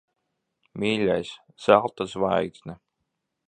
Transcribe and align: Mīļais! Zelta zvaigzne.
Mīļais! 0.83 1.35
Zelta 1.67 2.11
zvaigzne. 2.17 2.79